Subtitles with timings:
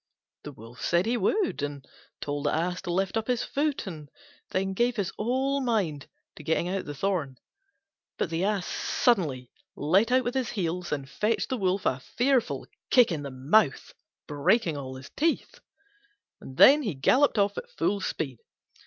[0.45, 1.87] The Wolf said he would, and
[2.21, 4.09] told the Ass to lift up his foot, and
[4.75, 7.35] gave his whole mind to getting out the thorn.
[8.17, 12.65] But the Ass suddenly let out with his heels and fetched the Wolf a fearful
[12.89, 13.93] kick in the mouth,
[14.27, 15.59] breaking his teeth;
[16.39, 18.39] and then he galloped off at full speed.